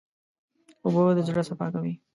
اوبه 0.83 1.01
د 1.17 1.19
زړه 1.27 1.41
صفا 1.49 1.67
کوي. 1.73 1.93